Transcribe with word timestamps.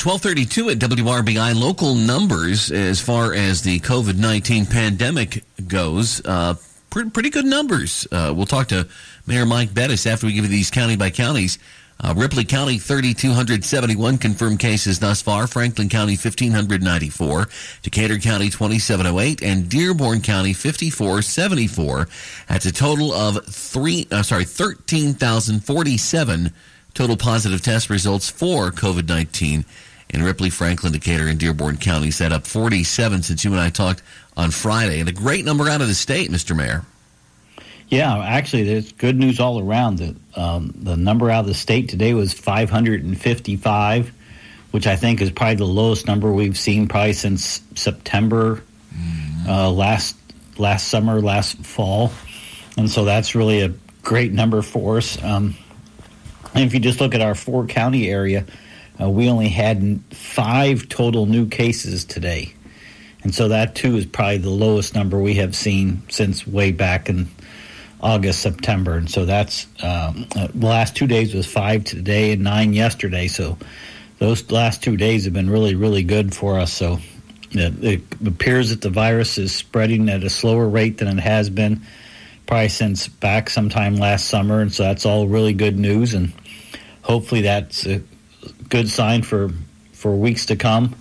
1232 0.00 0.70
at 0.70 0.78
WRBI. 0.78 1.60
Local 1.60 1.96
numbers 1.96 2.70
as 2.70 3.00
far 3.00 3.34
as 3.34 3.62
the 3.62 3.80
COVID 3.80 4.16
19 4.16 4.66
pandemic 4.66 5.42
goes. 5.66 6.24
Uh, 6.24 6.54
pretty, 6.88 7.10
pretty 7.10 7.30
good 7.30 7.44
numbers. 7.44 8.06
Uh, 8.12 8.32
we'll 8.32 8.46
talk 8.46 8.68
to 8.68 8.86
Mayor 9.26 9.44
Mike 9.44 9.74
Bettice 9.74 10.06
after 10.06 10.28
we 10.28 10.34
give 10.34 10.44
you 10.44 10.50
these 10.50 10.70
county 10.70 10.94
by 10.94 11.10
counties. 11.10 11.58
Uh, 11.98 12.14
Ripley 12.16 12.44
County, 12.44 12.78
3,271 12.78 14.18
confirmed 14.18 14.60
cases 14.60 15.00
thus 15.00 15.20
far. 15.20 15.48
Franklin 15.48 15.88
County, 15.88 16.12
1,594. 16.12 17.48
Decatur 17.82 18.18
County, 18.18 18.50
2,708. 18.50 19.42
And 19.42 19.68
Dearborn 19.68 20.20
County, 20.20 20.52
5,474. 20.52 22.08
That's 22.48 22.66
a 22.66 22.72
total 22.72 23.12
of 23.12 23.44
three, 23.46 24.06
uh, 24.12 24.22
sorry, 24.22 24.44
13,047 24.44 26.52
total 26.94 27.16
positive 27.16 27.62
test 27.62 27.90
results 27.90 28.30
for 28.30 28.70
COVID 28.70 29.08
19 29.08 29.64
in 30.10 30.22
Ripley, 30.22 30.50
Franklin, 30.50 30.92
Decatur, 30.92 31.26
and 31.26 31.38
Dearborn 31.38 31.76
counties. 31.76 32.18
That 32.18 32.32
up 32.32 32.46
47 32.46 33.22
since 33.22 33.44
you 33.44 33.52
and 33.52 33.60
I 33.60 33.70
talked 33.70 34.02
on 34.36 34.50
Friday. 34.50 35.00
And 35.00 35.08
a 35.08 35.12
great 35.12 35.44
number 35.44 35.68
out 35.68 35.80
of 35.80 35.88
the 35.88 35.94
state, 35.94 36.30
Mr. 36.30 36.56
Mayor. 36.56 36.84
Yeah, 37.88 38.18
actually, 38.18 38.64
there's 38.64 38.92
good 38.92 39.16
news 39.16 39.40
all 39.40 39.60
around. 39.60 39.98
The, 39.98 40.16
um, 40.34 40.74
the 40.76 40.96
number 40.96 41.30
out 41.30 41.40
of 41.40 41.46
the 41.46 41.54
state 41.54 41.88
today 41.88 42.12
was 42.12 42.34
555, 42.34 44.12
which 44.72 44.86
I 44.86 44.96
think 44.96 45.22
is 45.22 45.30
probably 45.30 45.56
the 45.56 45.64
lowest 45.64 46.06
number 46.06 46.30
we've 46.30 46.58
seen 46.58 46.86
probably 46.86 47.14
since 47.14 47.62
September 47.74 48.62
uh, 49.48 49.70
last 49.70 50.16
last 50.58 50.88
summer, 50.88 51.20
last 51.22 51.56
fall. 51.58 52.12
And 52.76 52.90
so 52.90 53.04
that's 53.04 53.34
really 53.34 53.62
a 53.62 53.72
great 54.02 54.32
number 54.32 54.60
for 54.60 54.98
us. 54.98 55.22
Um, 55.22 55.56
and 56.54 56.64
if 56.64 56.74
you 56.74 56.80
just 56.80 57.00
look 57.00 57.14
at 57.14 57.20
our 57.20 57.34
four 57.34 57.66
county 57.66 58.10
area, 58.10 58.44
uh, 59.00 59.08
we 59.08 59.28
only 59.28 59.48
had 59.48 60.00
five 60.10 60.88
total 60.88 61.26
new 61.26 61.46
cases 61.46 62.04
today. 62.04 62.52
And 63.22 63.34
so 63.34 63.48
that 63.48 63.74
too 63.74 63.96
is 63.96 64.06
probably 64.06 64.38
the 64.38 64.50
lowest 64.50 64.94
number 64.94 65.18
we 65.18 65.34
have 65.34 65.54
seen 65.54 66.02
since 66.08 66.46
way 66.46 66.72
back 66.72 67.08
in 67.08 67.28
August, 68.00 68.40
September. 68.40 68.96
And 68.96 69.10
so 69.10 69.24
that's 69.24 69.66
um, 69.82 70.26
uh, 70.36 70.48
the 70.54 70.66
last 70.66 70.96
two 70.96 71.06
days 71.06 71.34
was 71.34 71.46
five 71.46 71.84
today 71.84 72.32
and 72.32 72.42
nine 72.42 72.72
yesterday. 72.72 73.28
So 73.28 73.58
those 74.18 74.50
last 74.50 74.82
two 74.82 74.96
days 74.96 75.24
have 75.24 75.32
been 75.32 75.50
really, 75.50 75.74
really 75.74 76.02
good 76.02 76.34
for 76.34 76.58
us. 76.58 76.72
So 76.72 76.98
it, 77.50 77.84
it 77.84 78.02
appears 78.26 78.70
that 78.70 78.82
the 78.82 78.90
virus 78.90 79.38
is 79.38 79.54
spreading 79.54 80.08
at 80.08 80.22
a 80.22 80.30
slower 80.30 80.68
rate 80.68 80.98
than 80.98 81.08
it 81.18 81.20
has 81.20 81.50
been 81.50 81.82
probably 82.46 82.68
since 82.68 83.08
back 83.08 83.50
sometime 83.50 83.96
last 83.96 84.28
summer. 84.28 84.60
And 84.60 84.72
so 84.72 84.84
that's 84.84 85.04
all 85.04 85.26
really 85.26 85.52
good 85.52 85.78
news. 85.78 86.14
And 86.14 86.32
hopefully 87.02 87.42
that's 87.42 87.86
a 87.86 88.00
good 88.68 88.88
sign 88.88 89.22
for 89.22 89.50
for 89.92 90.14
weeks 90.14 90.46
to 90.46 90.56
come. 90.56 90.94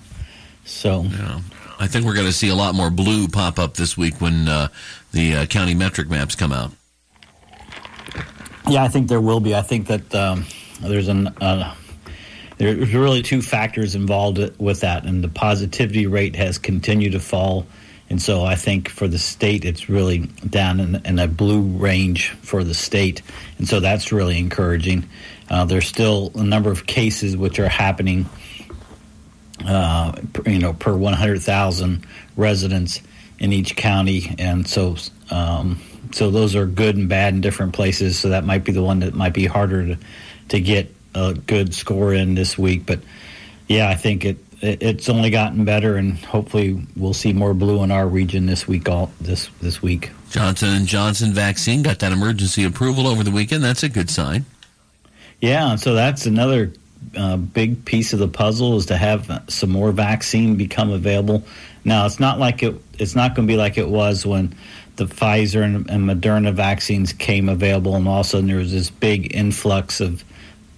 So, 0.65 1.03
yeah. 1.03 1.39
I 1.79 1.87
think 1.87 2.05
we're 2.05 2.15
going 2.15 2.25
to 2.25 2.33
see 2.33 2.49
a 2.49 2.55
lot 2.55 2.73
more 2.73 2.89
blue 2.89 3.27
pop 3.27 3.59
up 3.59 3.75
this 3.75 3.95
week 3.95 4.19
when 4.19 4.47
uh, 4.47 4.69
the 5.11 5.35
uh, 5.35 5.45
county 5.45 5.75
metric 5.75 6.09
maps 6.09 6.35
come 6.35 6.51
out. 6.51 6.71
Yeah, 8.67 8.83
I 8.83 8.87
think 8.87 9.07
there 9.07 9.21
will 9.21 9.39
be. 9.39 9.55
I 9.55 9.61
think 9.61 9.87
that 9.87 10.13
um, 10.13 10.45
there's 10.81 11.07
an 11.07 11.27
uh, 11.27 11.73
there's 12.57 12.93
really 12.93 13.21
two 13.21 13.41
factors 13.41 13.95
involved 13.95 14.39
with 14.59 14.81
that, 14.81 15.05
and 15.05 15.23
the 15.23 15.29
positivity 15.29 16.07
rate 16.07 16.35
has 16.35 16.57
continued 16.57 17.11
to 17.11 17.19
fall. 17.19 17.67
And 18.09 18.21
so 18.21 18.43
I 18.43 18.55
think 18.55 18.89
for 18.89 19.07
the 19.07 19.19
state, 19.19 19.65
it's 19.65 19.89
really 19.89 20.19
down 20.49 20.79
in, 20.79 20.95
in 21.05 21.19
a 21.19 21.27
blue 21.27 21.61
range 21.61 22.29
for 22.41 22.63
the 22.63 22.73
state. 22.73 23.21
And 23.57 23.67
so 23.67 23.79
that's 23.79 24.11
really 24.11 24.37
encouraging. 24.37 25.09
Uh, 25.49 25.65
there's 25.65 25.87
still 25.87 26.31
a 26.35 26.43
number 26.43 26.71
of 26.71 26.85
cases 26.85 27.35
which 27.35 27.59
are 27.59 27.67
happening, 27.67 28.29
uh, 29.65 30.21
you 30.45 30.59
know, 30.59 30.73
per 30.73 30.95
100,000 30.95 32.05
residents 32.35 33.01
in 33.39 33.53
each 33.53 33.75
county, 33.75 34.35
and 34.39 34.67
so 34.67 34.95
um, 35.29 35.79
so 36.11 36.31
those 36.31 36.55
are 36.55 36.65
good 36.65 36.95
and 36.95 37.09
bad 37.09 37.33
in 37.33 37.41
different 37.41 37.73
places. 37.73 38.17
So 38.17 38.29
that 38.29 38.43
might 38.45 38.63
be 38.63 38.71
the 38.71 38.83
one 38.83 38.99
that 38.99 39.13
might 39.13 39.33
be 39.33 39.45
harder 39.45 39.95
to 39.95 39.97
to 40.49 40.59
get 40.59 40.93
a 41.13 41.33
good 41.33 41.73
score 41.73 42.13
in 42.13 42.35
this 42.35 42.57
week. 42.57 42.85
But 42.85 42.99
yeah, 43.67 43.89
I 43.89 43.95
think 43.95 44.25
it, 44.25 44.37
it 44.61 44.81
it's 44.81 45.09
only 45.09 45.29
gotten 45.29 45.65
better, 45.65 45.95
and 45.95 46.17
hopefully 46.17 46.81
we'll 46.95 47.13
see 47.13 47.33
more 47.33 47.53
blue 47.53 47.83
in 47.83 47.91
our 47.91 48.07
region 48.07 48.45
this 48.45 48.67
week. 48.67 48.89
All 48.89 49.11
this 49.21 49.49
this 49.61 49.81
week. 49.81 50.11
Johnson 50.29 50.69
and 50.69 50.87
Johnson 50.87 51.33
vaccine 51.33 51.83
got 51.83 51.99
that 51.99 52.11
emergency 52.11 52.63
approval 52.63 53.07
over 53.07 53.23
the 53.23 53.31
weekend. 53.31 53.63
That's 53.63 53.83
a 53.83 53.89
good 53.89 54.09
sign. 54.09 54.45
Yeah, 55.39 55.75
so 55.75 55.93
that's 55.93 56.25
another 56.25 56.73
uh, 57.15 57.37
big 57.37 57.85
piece 57.85 58.13
of 58.13 58.19
the 58.19 58.27
puzzle 58.27 58.77
is 58.77 58.87
to 58.87 58.97
have 58.97 59.43
some 59.47 59.69
more 59.69 59.91
vaccine 59.91 60.55
become 60.55 60.91
available. 60.91 61.43
Now, 61.85 62.05
it's 62.05 62.19
not 62.19 62.39
like 62.39 62.63
it. 62.63 62.75
It's 62.99 63.15
not 63.15 63.35
going 63.35 63.47
to 63.47 63.51
be 63.51 63.57
like 63.57 63.77
it 63.77 63.87
was 63.87 64.25
when 64.25 64.55
the 64.95 65.05
Pfizer 65.05 65.63
and, 65.63 65.89
and, 65.89 66.09
Moderna 66.09 66.51
vaccines 66.53 67.13
came 67.13 67.49
available, 67.49 67.95
and 67.95 68.07
all 68.07 68.21
of 68.21 68.25
a 68.25 68.29
sudden 68.29 68.47
there 68.47 68.57
was 68.57 68.71
this 68.71 68.89
big 68.89 69.33
influx 69.35 70.01
of 70.01 70.23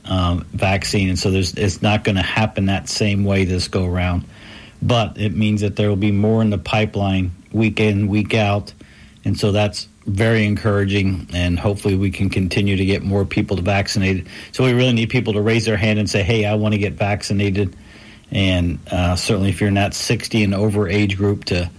um, 0.10 0.46
vaccine, 0.52 1.10
and 1.10 1.18
so 1.18 1.32
there's 1.32 1.54
it's 1.54 1.82
not 1.82 2.04
going 2.04 2.16
to 2.16 2.22
happen 2.22 2.66
that 2.66 2.90
same 2.90 3.24
way 3.24 3.46
this 3.46 3.68
go 3.68 3.86
around. 3.86 4.26
But 4.82 5.18
it 5.18 5.36
means 5.36 5.62
that 5.62 5.76
there 5.76 5.90
will 5.90 5.96
be 5.96 6.12
more 6.12 6.42
in 6.42 6.50
the 6.50 6.58
pipeline 6.58 7.32
week 7.52 7.80
in, 7.80 8.08
week 8.08 8.34
out, 8.34 8.74
and 9.24 9.40
so 9.40 9.52
that's 9.52 9.88
very 10.06 10.46
encouraging, 10.46 11.28
and 11.34 11.60
hopefully 11.60 11.96
we 11.96 12.10
can 12.10 12.30
continue 12.30 12.76
to 12.76 12.86
get 12.86 13.04
more 13.04 13.26
people 13.26 13.58
to 13.58 13.62
vaccinate. 13.62 14.26
So 14.52 14.66
we 14.66 14.74
really 14.74 14.94
need 14.94 15.10
people 15.10 15.34
to 15.34 15.42
raise 15.42 15.66
their 15.66 15.78
hand 15.78 16.00
and 16.00 16.10
say, 16.10 16.24
"Hey, 16.24 16.46
I 16.46 16.56
want 16.56 16.74
to 16.74 16.80
get 16.80 16.94
vaccinated." 16.94 17.76
And 18.32 18.80
uh, 18.92 19.16
certainly, 19.16 19.50
if 19.50 19.62
you're 19.62 19.72
that 19.72 19.94
60 19.94 20.44
and 20.44 20.54
over 20.54 20.88
age 20.88 21.18
group, 21.18 21.46
to 21.46 21.70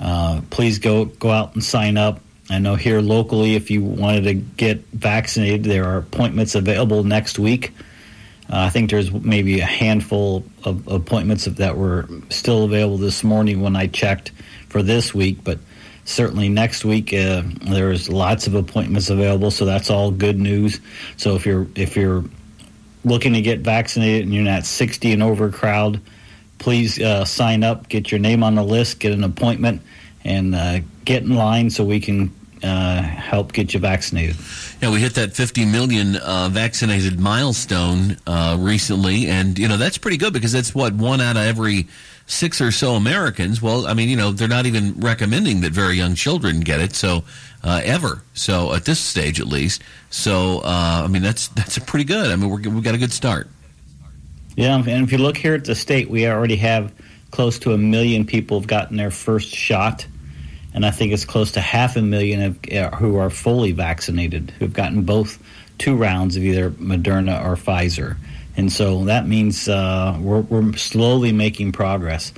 uh, 0.00 0.40
please 0.50 0.78
go 0.78 1.04
go 1.04 1.30
out 1.30 1.54
and 1.54 1.62
sign 1.62 1.96
up. 1.96 2.20
I 2.48 2.58
know 2.58 2.76
here 2.76 3.00
locally, 3.00 3.56
if 3.56 3.70
you 3.70 3.82
wanted 3.82 4.24
to 4.24 4.34
get 4.34 4.78
vaccinated, 4.92 5.64
there 5.64 5.84
are 5.84 5.98
appointments 5.98 6.54
available 6.54 7.02
next 7.02 7.38
week. 7.38 7.72
Uh, 8.48 8.58
I 8.58 8.70
think 8.70 8.90
there's 8.90 9.10
maybe 9.10 9.58
a 9.60 9.64
handful 9.64 10.44
of 10.64 10.86
appointments 10.86 11.46
that 11.46 11.76
were 11.76 12.08
still 12.30 12.64
available 12.64 12.98
this 12.98 13.24
morning 13.24 13.60
when 13.60 13.74
I 13.74 13.88
checked 13.88 14.30
for 14.68 14.82
this 14.82 15.12
week, 15.12 15.42
but 15.42 15.58
certainly 16.06 16.48
next 16.48 16.84
week 16.84 17.12
uh, 17.12 17.42
there's 17.62 18.08
lots 18.08 18.46
of 18.46 18.54
appointments 18.54 19.10
available 19.10 19.50
so 19.50 19.64
that's 19.64 19.90
all 19.90 20.12
good 20.12 20.38
news 20.38 20.80
so 21.16 21.34
if 21.34 21.44
you're 21.44 21.66
if 21.74 21.96
you're 21.96 22.24
looking 23.04 23.32
to 23.32 23.40
get 23.40 23.58
vaccinated 23.58 24.22
and 24.22 24.32
you're 24.32 24.44
not 24.44 24.64
60 24.64 25.12
and 25.12 25.22
over 25.22 25.50
crowd 25.50 26.00
please 26.58 27.00
uh, 27.00 27.24
sign 27.24 27.64
up 27.64 27.88
get 27.88 28.12
your 28.12 28.20
name 28.20 28.44
on 28.44 28.54
the 28.54 28.62
list 28.62 29.00
get 29.00 29.12
an 29.12 29.24
appointment 29.24 29.82
and 30.26 30.54
uh, 30.54 30.80
get 31.04 31.22
in 31.22 31.34
line 31.34 31.70
so 31.70 31.84
we 31.84 32.00
can 32.00 32.34
uh, 32.62 33.02
help 33.02 33.52
get 33.52 33.74
you 33.74 33.80
vaccinated 33.80 34.36
yeah 34.80 34.90
we 34.90 35.00
hit 35.00 35.14
that 35.14 35.34
50 35.34 35.66
million 35.66 36.16
uh, 36.16 36.48
vaccinated 36.50 37.20
milestone 37.20 38.16
uh, 38.26 38.56
recently 38.58 39.26
and 39.26 39.58
you 39.58 39.68
know 39.68 39.76
that's 39.76 39.98
pretty 39.98 40.16
good 40.16 40.32
because 40.32 40.52
that's 40.52 40.74
what 40.74 40.94
one 40.94 41.20
out 41.20 41.36
of 41.36 41.42
every 41.42 41.86
six 42.26 42.60
or 42.60 42.72
so 42.72 42.94
Americans. 42.94 43.62
Well, 43.62 43.86
I 43.86 43.94
mean, 43.94 44.08
you 44.08 44.16
know, 44.16 44.32
they're 44.32 44.48
not 44.48 44.66
even 44.66 44.94
recommending 45.00 45.60
that 45.62 45.72
very 45.72 45.96
young 45.96 46.14
children 46.14 46.60
get 46.60 46.80
it. 46.80 46.94
So 46.94 47.24
uh, 47.62 47.80
ever. 47.84 48.22
So 48.34 48.74
at 48.74 48.84
this 48.84 49.00
stage, 49.00 49.40
at 49.40 49.46
least. 49.46 49.82
So 50.10 50.60
uh, 50.60 51.02
I 51.04 51.08
mean, 51.08 51.22
that's 51.22 51.48
that's 51.48 51.78
pretty 51.80 52.04
good. 52.04 52.30
I 52.30 52.36
mean, 52.36 52.50
we're, 52.50 52.60
we 52.70 52.80
got 52.80 52.94
a 52.94 52.98
good 52.98 53.12
start. 53.12 53.48
Yeah, 54.56 54.76
and 54.76 54.88
if 54.88 55.12
you 55.12 55.18
look 55.18 55.36
here 55.36 55.54
at 55.54 55.64
the 55.64 55.74
state, 55.74 56.08
we 56.08 56.26
already 56.26 56.56
have 56.56 56.92
close 57.30 57.58
to 57.58 57.74
a 57.74 57.78
million 57.78 58.24
people 58.24 58.58
have 58.58 58.66
gotten 58.66 58.96
their 58.96 59.10
first 59.10 59.54
shot, 59.54 60.06
and 60.76 60.84
I 60.84 60.90
think 60.90 61.14
it's 61.14 61.24
close 61.24 61.52
to 61.52 61.60
half 61.60 61.96
a 61.96 62.02
million 62.02 62.42
of, 62.42 62.58
uh, 62.70 62.94
who 62.96 63.16
are 63.16 63.30
fully 63.30 63.72
vaccinated, 63.72 64.50
who've 64.58 64.74
gotten 64.74 65.02
both 65.02 65.42
two 65.78 65.96
rounds 65.96 66.36
of 66.36 66.44
either 66.44 66.70
Moderna 66.70 67.42
or 67.42 67.56
Pfizer. 67.56 68.18
And 68.58 68.70
so 68.70 69.06
that 69.06 69.26
means 69.26 69.68
uh, 69.68 70.18
we're, 70.20 70.42
we're, 70.42 70.74
slowly 70.74 71.32
making 71.32 71.72
progress. 71.72 72.32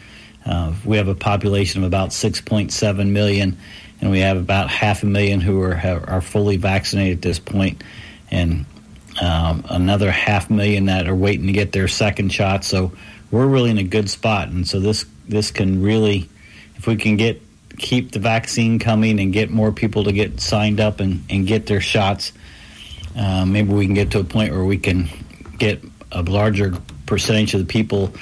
Uh, 0.46 0.72
we 0.84 0.98
have 0.98 1.08
a 1.08 1.16
population 1.16 1.82
of 1.82 1.86
about 1.88 2.10
6.7 2.10 3.10
million, 3.10 3.58
and 4.00 4.10
we 4.10 4.20
have 4.20 4.36
about 4.36 4.70
half 4.70 5.02
a 5.02 5.06
million 5.06 5.40
who 5.40 5.60
are, 5.60 5.74
are 6.06 6.20
fully 6.20 6.58
vaccinated 6.58 7.18
at 7.18 7.22
this 7.22 7.40
point, 7.40 7.82
and 8.30 8.64
um, 9.20 9.64
another 9.68 10.12
half 10.12 10.48
million 10.48 10.86
that 10.86 11.08
are 11.08 11.14
waiting 11.14 11.48
to 11.48 11.52
get 11.52 11.72
their 11.72 11.88
second 11.88 12.32
shot. 12.32 12.64
So 12.64 12.92
we're 13.32 13.48
really 13.48 13.70
in 13.70 13.78
a 13.78 13.84
good 13.84 14.08
spot, 14.08 14.48
and 14.48 14.66
so 14.66 14.78
this 14.78 15.04
this 15.26 15.50
can 15.50 15.82
really, 15.82 16.28
if 16.76 16.86
we 16.86 16.96
can 16.96 17.16
get 17.16 17.42
keep 17.78 18.12
the 18.12 18.18
vaccine 18.18 18.78
coming 18.78 19.20
and 19.20 19.32
get 19.32 19.50
more 19.50 19.72
people 19.72 20.04
to 20.04 20.12
get 20.12 20.40
signed 20.40 20.80
up 20.80 21.00
and, 21.00 21.24
and 21.30 21.46
get 21.46 21.66
their 21.66 21.80
shots, 21.80 22.32
uh, 23.16 23.46
maybe 23.46 23.72
we 23.72 23.86
can 23.86 23.94
get 23.94 24.10
to 24.12 24.20
a 24.20 24.24
point 24.24 24.52
where 24.52 24.64
we 24.64 24.78
can 24.78 25.08
get 25.58 25.82
a 26.12 26.22
larger 26.22 26.74
percentage 27.06 27.54
of 27.54 27.60
the 27.60 27.66
people 27.66 28.12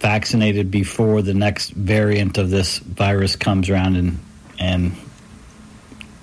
vaccinated 0.00 0.70
before 0.70 1.22
the 1.22 1.34
next 1.34 1.70
variant 1.70 2.38
of 2.38 2.50
this 2.50 2.78
virus 2.78 3.36
comes 3.36 3.70
around 3.70 3.96
and 3.96 4.18
and 4.58 4.92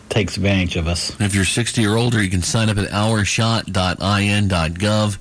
takes 0.09 0.37
advantage 0.37 0.75
of 0.75 0.87
us. 0.87 1.19
If 1.21 1.35
you're 1.35 1.45
60 1.45 1.85
or 1.85 1.95
older, 1.95 2.23
you 2.23 2.29
can 2.29 2.41
sign 2.41 2.69
up 2.69 2.77
at 2.77 2.89
ourshot.in.gov 2.89 5.17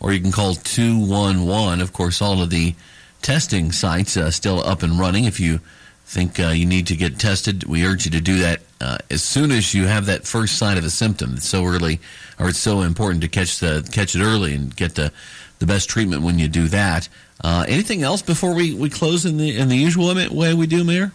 or 0.00 0.12
you 0.12 0.20
can 0.20 0.32
call 0.32 0.54
211. 0.54 1.80
Of 1.80 1.92
course, 1.92 2.20
all 2.22 2.42
of 2.42 2.50
the 2.50 2.74
testing 3.22 3.70
sites 3.70 4.16
are 4.16 4.30
still 4.30 4.66
up 4.66 4.82
and 4.82 4.98
running. 4.98 5.26
If 5.26 5.40
you 5.40 5.60
think 6.10 6.40
uh, 6.40 6.48
you 6.48 6.66
need 6.66 6.88
to 6.88 6.96
get 6.96 7.20
tested, 7.20 7.64
we 7.64 7.86
urge 7.86 8.04
you 8.04 8.10
to 8.10 8.20
do 8.20 8.38
that 8.40 8.60
uh, 8.80 8.98
as 9.10 9.22
soon 9.22 9.52
as 9.52 9.72
you 9.72 9.86
have 9.86 10.06
that 10.06 10.26
first 10.26 10.58
sign 10.58 10.76
of 10.76 10.84
a 10.84 10.90
symptom. 10.90 11.34
It's 11.34 11.48
so 11.48 11.64
early, 11.64 12.00
or 12.38 12.48
it's 12.48 12.58
so 12.58 12.80
important 12.80 13.22
to 13.22 13.28
catch 13.28 13.60
the 13.60 13.88
catch 13.92 14.16
it 14.16 14.20
early 14.20 14.54
and 14.54 14.74
get 14.74 14.96
the 14.96 15.12
the 15.60 15.66
best 15.66 15.88
treatment 15.88 16.22
when 16.22 16.38
you 16.38 16.48
do 16.48 16.66
that. 16.68 17.08
Uh, 17.44 17.64
anything 17.68 18.02
else 18.02 18.22
before 18.22 18.54
we, 18.54 18.74
we 18.74 18.90
close 18.90 19.24
in 19.24 19.36
the 19.36 19.56
in 19.56 19.68
the 19.68 19.76
usual 19.76 20.12
way 20.32 20.52
we 20.52 20.66
do, 20.66 20.82
Mayor? 20.82 21.12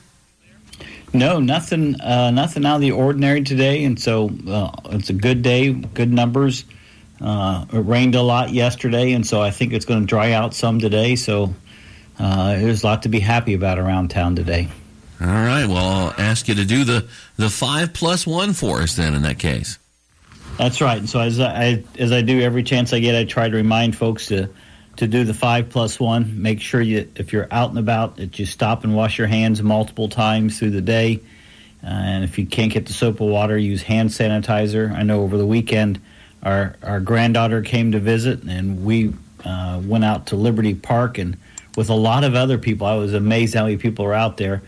No, 1.13 1.39
nothing, 1.39 2.00
uh, 2.00 2.31
nothing 2.31 2.65
out 2.65 2.75
of 2.75 2.81
the 2.81 2.92
ordinary 2.92 3.44
today, 3.44 3.83
and 3.83 4.00
so 4.00 4.31
uh, 4.47 4.71
it's 4.92 5.09
a 5.09 5.13
good 5.13 5.42
day, 5.42 5.74
good 5.74 6.12
numbers. 6.12 6.63
Uh, 7.19 7.65
it 7.71 7.80
rained 7.80 8.15
a 8.15 8.21
lot 8.21 8.51
yesterday, 8.51 9.12
and 9.12 9.27
so 9.27 9.42
I 9.42 9.51
think 9.51 9.74
it's 9.74 9.86
going 9.86 10.01
to 10.01 10.07
dry 10.07 10.31
out 10.31 10.53
some 10.53 10.80
today. 10.80 11.18
So 11.18 11.53
there's 12.18 12.83
a 12.83 12.86
lot 12.86 13.03
to 13.03 13.09
be 13.09 13.19
happy 13.19 13.53
about 13.53 13.77
around 13.77 14.09
town 14.09 14.36
today. 14.38 14.69
All 15.22 15.28
right. 15.28 15.66
Well, 15.66 15.78
I'll 15.78 16.14
ask 16.18 16.48
you 16.48 16.56
to 16.56 16.66
do 16.66 16.84
the 16.84 17.08
the 17.38 17.50
five 17.50 17.94
plus 17.94 18.28
one 18.28 18.54
for 18.54 18.82
us 18.82 18.96
then. 18.96 19.14
In 19.14 19.22
that 19.24 19.40
case. 19.40 19.80
That's 20.58 20.80
right. 20.80 21.00
And 21.00 21.10
so 21.10 21.20
as 21.20 21.40
I 21.40 21.84
as 21.98 22.12
I 22.12 22.22
do 22.22 22.42
every 22.42 22.64
chance 22.64 22.94
I 22.94 23.00
get, 23.00 23.16
I 23.16 23.26
try 23.26 23.50
to 23.50 23.56
remind 23.56 23.96
folks 23.96 24.28
to 24.28 24.50
to 24.98 25.08
do 25.08 25.24
the 25.24 25.34
five 25.34 25.70
plus 25.70 26.00
one. 26.00 26.42
Make 26.42 26.62
sure 26.62 26.82
you, 26.82 27.10
if 27.16 27.34
you're 27.34 27.48
out 27.52 27.70
and 27.70 27.80
about, 27.80 28.18
that 28.18 28.40
you 28.40 28.46
stop 28.46 28.84
and 28.84 28.96
wash 28.96 29.18
your 29.18 29.28
hands 29.28 29.62
multiple 29.62 30.08
times 30.08 30.58
through 30.60 30.72
the 30.72 30.82
day. 30.82 31.20
Uh, 31.84 31.88
and 31.88 32.24
if 32.24 32.40
you 32.40 32.46
can't 32.46 32.72
get 32.72 32.86
the 32.86 32.94
soap 32.94 33.22
or 33.22 33.30
water, 33.30 33.58
use 33.58 33.84
hand 33.84 34.10
sanitizer. 34.10 34.92
I 34.92 35.04
know 35.04 35.22
over 35.22 35.38
the 35.38 35.46
weekend, 35.46 36.00
our 36.42 36.76
our 36.82 37.00
granddaughter 37.00 37.62
came 37.62 37.92
to 37.92 38.00
visit, 38.00 38.44
and 38.44 38.86
we 38.86 39.14
uh, 39.44 39.82
went 39.84 40.06
out 40.06 40.28
to 40.28 40.36
Liberty 40.36 40.74
Park, 40.74 41.18
and 41.18 41.38
with 41.76 41.90
a 41.90 41.96
lot 41.96 42.24
of 42.24 42.36
other 42.36 42.58
people, 42.58 42.88
I 42.88 42.96
was 42.96 43.14
amazed 43.14 43.54
how 43.54 43.64
many 43.64 43.78
people 43.78 44.06
were 44.06 44.14
out 44.14 44.38
there. 44.38 44.62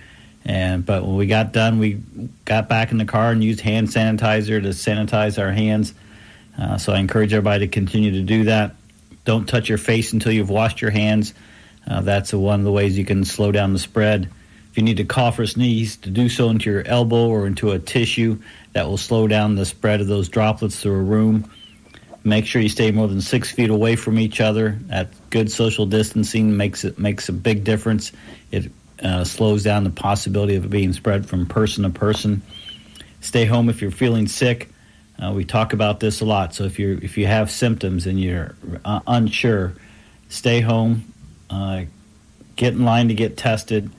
And 0.48 0.86
but 0.86 1.06
when 1.06 1.18
we 1.18 1.28
got 1.28 1.52
done, 1.52 1.78
we 1.78 2.02
got 2.46 2.70
back 2.70 2.92
in 2.92 2.98
the 2.98 3.06
car 3.06 3.32
and 3.32 3.44
used 3.44 3.60
hand 3.60 3.90
sanitizer 3.90 4.62
to 4.62 4.70
sanitize 4.70 5.38
our 5.38 5.52
hands. 5.52 5.94
Uh, 6.58 6.78
so 6.78 6.94
I 6.94 7.00
encourage 7.00 7.34
everybody 7.34 7.68
to 7.68 7.72
continue 7.72 8.12
to 8.12 8.22
do 8.22 8.46
that. 8.46 8.76
Don't 9.26 9.46
touch 9.46 9.68
your 9.68 9.78
face 9.78 10.14
until 10.14 10.32
you've 10.32 10.50
washed 10.50 10.82
your 10.82 10.90
hands. 10.90 11.34
Uh, 11.86 12.00
that's 12.02 12.34
one 12.34 12.62
of 12.62 12.66
the 12.66 12.72
ways 12.72 12.98
you 12.98 13.04
can 13.04 13.26
slow 13.26 13.52
down 13.52 13.74
the 13.74 13.80
spread. 13.80 14.30
If 14.72 14.78
you 14.78 14.84
need 14.84 14.98
to 14.98 15.04
cough 15.04 15.38
or 15.38 15.46
sneeze, 15.46 15.98
to 15.98 16.10
do 16.10 16.30
so 16.30 16.50
into 16.50 16.72
your 16.72 16.88
elbow 16.88 17.28
or 17.28 17.46
into 17.46 17.72
a 17.72 17.80
tissue, 17.80 18.40
that 18.72 18.88
will 18.88 18.98
slow 18.98 19.28
down 19.28 19.56
the 19.56 19.66
spread 19.66 20.00
of 20.00 20.08
those 20.08 20.30
droplets 20.30 20.80
through 20.80 21.00
a 21.00 21.04
room. 21.04 21.52
Make 22.24 22.46
sure 22.46 22.62
you 22.62 22.70
stay 22.70 22.92
more 22.92 23.08
than 23.08 23.22
six 23.22 23.52
feet 23.52 23.70
away 23.70 23.96
from 23.96 24.18
each 24.18 24.40
other. 24.40 24.80
That 24.88 25.10
good 25.30 25.52
social 25.52 25.86
distancing 25.86 26.56
makes 26.56 26.84
it 26.84 27.00
makes 27.00 27.28
a 27.28 27.34
big 27.34 27.64
difference. 27.64 28.12
It 28.52 28.72
uh, 29.02 29.24
slows 29.24 29.64
down 29.64 29.84
the 29.84 29.90
possibility 29.90 30.56
of 30.56 30.66
it 30.66 30.70
being 30.70 30.94
spread 30.94 31.28
from 31.28 31.46
person 31.46 31.84
to 31.84 31.90
person. 31.90 32.42
Stay 33.22 33.46
home 33.46 33.70
if 33.70 33.82
you're 33.82 33.92
feeling 33.92 34.28
sick. 34.28 34.70
Uh, 35.22 35.32
we 35.34 35.44
talk 35.44 35.74
about 35.74 36.00
this 36.00 36.22
a 36.22 36.26
lot. 36.26 36.54
So 36.54 36.66
if 36.66 36.78
you 36.78 37.00
if 37.02 37.18
you 37.18 37.26
have 37.26 37.50
symptoms 37.50 38.06
and 38.06 38.20
you're 38.20 38.56
uh, 38.86 39.00
unsure, 39.08 39.74
stay 40.30 40.62
home. 40.62 41.12
Uh, 41.50 41.86
get 42.56 42.74
in 42.74 42.86
line 42.86 43.08
to 43.08 43.14
get 43.14 43.38
tested. 43.38 43.90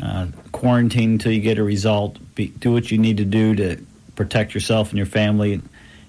Uh, 0.00 0.28
quarantine 0.52 1.12
until 1.12 1.32
you 1.32 1.40
get 1.40 1.58
a 1.58 1.62
result. 1.62 2.18
Be, 2.34 2.48
do 2.48 2.72
what 2.72 2.90
you 2.90 2.98
need 2.98 3.18
to 3.18 3.24
do 3.24 3.54
to 3.56 3.84
protect 4.14 4.54
yourself 4.54 4.90
and 4.90 4.96
your 4.96 5.06
family. 5.06 5.60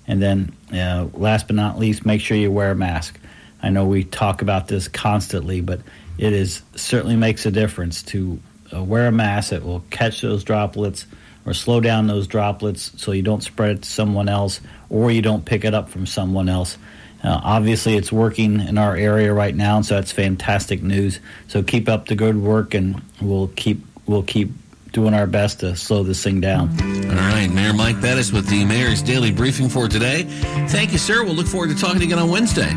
And 0.08 0.22
then, 0.22 0.56
uh, 0.72 1.08
last 1.14 1.48
but 1.48 1.56
not 1.56 1.80
least, 1.80 2.06
make 2.06 2.22
sure 2.22 2.38
you 2.38 2.52
wear 2.52 2.72
a 2.72 2.76
mask. 2.76 3.20
I 3.62 3.70
know 3.70 3.86
we 3.86 4.04
talk 4.04 4.42
about 4.42 4.68
this 4.68 4.88
constantly, 4.88 5.62
but 5.62 5.82
it 6.18 6.34
is 6.34 6.62
certainly 6.76 7.16
makes 7.16 7.46
a 7.46 7.52
difference 7.52 8.04
to 8.04 8.40
uh, 8.74 8.84
wear 8.84 9.08
a 9.08 9.12
mask 9.12 9.52
that 9.52 9.64
will 9.64 9.84
catch 9.90 10.22
those 10.22 10.44
droplets 10.44 11.06
or 11.46 11.54
slow 11.54 11.80
down 11.80 12.08
those 12.08 12.28
droplets 12.28 12.92
so 12.98 13.12
you 13.12 13.22
don't 13.22 13.44
spread 13.44 13.72
it 13.72 13.84
to 13.84 13.90
someone 13.90 14.30
else 14.30 14.62
or 14.90 15.12
you 15.12 15.22
don't 15.22 15.46
pick 15.46 15.66
it 15.66 15.74
up 15.74 15.90
from 15.90 16.06
someone 16.06 16.50
else. 16.50 16.78
Uh, 17.24 17.40
obviously, 17.42 17.96
it's 17.96 18.12
working 18.12 18.60
in 18.60 18.78
our 18.78 18.96
area 18.96 19.34
right 19.34 19.56
now, 19.56 19.82
so 19.82 19.96
that's 19.96 20.12
fantastic 20.12 20.84
news. 20.84 21.20
So 21.48 21.64
keep 21.64 21.88
up 21.88 22.08
the 22.08 22.16
good 22.16 22.36
work, 22.36 22.74
and 22.74 23.02
we'll 23.22 23.48
keep 23.48 23.82
we'll 24.06 24.24
keep 24.24 24.52
doing 24.92 25.14
our 25.14 25.26
best 25.26 25.62
to 25.62 25.76
slow 25.76 26.04
this 26.04 26.22
thing 26.22 26.42
down. 26.42 26.70
All 27.10 27.16
right, 27.16 27.48
Mayor 27.48 27.74
Mike 27.74 28.02
Bettice 28.02 28.34
with 28.34 28.48
the 28.48 28.66
Mayor's 28.66 29.02
Daily 29.02 29.32
Briefing 29.32 29.70
for 29.70 29.88
today. 29.88 30.24
Thank 30.68 30.92
you, 30.92 30.98
sir. 30.98 31.24
We'll 31.24 31.34
look 31.34 31.48
forward 31.48 31.70
to 31.70 31.76
talking 31.76 32.04
again 32.04 32.20
on 32.20 32.30
Wednesday. 32.30 32.72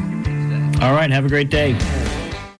All 0.81 0.95
right, 0.95 1.11
have 1.11 1.25
a 1.25 1.29
great 1.29 1.51
day. 1.51 1.77